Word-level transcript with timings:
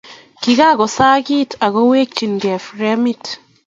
Kikakosakiit 0.41 1.51
ak 1.65 1.71
koweechkei 1.73 2.59
fremit. 2.65 3.25